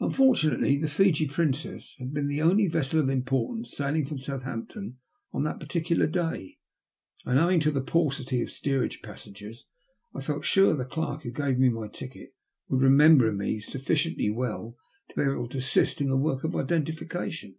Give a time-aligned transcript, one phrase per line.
[0.00, 4.98] Unfortunately, the Fiji Princess had been the only vessel of importance sailing from Southampton
[5.32, 6.58] on that particular day,
[7.24, 9.66] and owing to the paucity of steerage passengers,
[10.12, 12.34] I felt sure the clerk who gave me my ticket
[12.68, 14.76] would remember me sufficiently well
[15.08, 17.54] to be able to assist in the work of identification.